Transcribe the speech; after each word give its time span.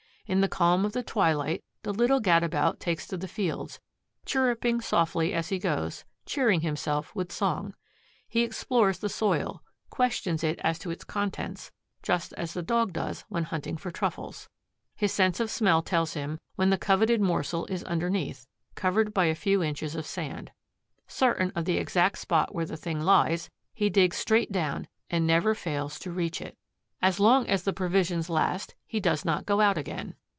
In 0.27 0.39
the 0.39 0.47
calm 0.47 0.85
of 0.85 0.93
the 0.93 1.03
twilight, 1.03 1.61
the 1.83 1.91
little 1.93 2.21
gadabout 2.21 2.79
takes 2.79 3.05
to 3.07 3.17
the 3.17 3.27
fields, 3.27 3.81
chirruping 4.25 4.79
softly 4.81 5.33
as 5.33 5.49
he 5.49 5.59
goes, 5.59 6.05
cheering 6.25 6.61
himself 6.61 7.13
with 7.13 7.33
song. 7.33 7.73
He 8.29 8.41
explores 8.43 8.99
the 8.99 9.09
soil, 9.09 9.61
questions 9.89 10.41
it 10.41 10.57
as 10.63 10.79
to 10.79 10.89
its 10.89 11.03
contents, 11.03 11.73
just 12.01 12.31
as 12.37 12.53
the 12.53 12.63
Dog 12.63 12.93
does 12.93 13.25
when 13.27 13.43
hunting 13.43 13.75
for 13.75 13.91
truffles. 13.91 14.47
His 14.95 15.11
sense 15.11 15.41
of 15.41 15.51
smell 15.51 15.81
tells 15.81 16.13
him 16.13 16.39
when 16.55 16.69
the 16.69 16.77
coveted 16.77 17.19
morsel 17.19 17.65
is 17.65 17.83
underneath, 17.83 18.47
covered 18.73 19.13
by 19.13 19.25
a 19.25 19.35
few 19.35 19.61
inches 19.61 19.95
of 19.95 20.05
sand. 20.05 20.51
Certain 21.07 21.51
of 21.57 21.65
the 21.65 21.75
exact 21.77 22.17
spot 22.19 22.55
where 22.55 22.65
the 22.65 22.77
thing 22.77 23.01
lies, 23.01 23.49
he 23.73 23.89
digs 23.89 24.15
straight 24.15 24.49
down 24.53 24.87
and 25.09 25.27
never 25.27 25.53
fails 25.53 25.99
to 25.99 26.09
reach 26.09 26.39
it. 26.39 26.57
As 27.03 27.19
long 27.19 27.47
as 27.49 27.63
the 27.63 27.73
provisions 27.73 28.29
last, 28.29 28.75
he 28.85 28.99
does 29.01 29.25
not 29.25 29.45
go 29.47 29.59
out 29.59 29.77
again. 29.77 30.15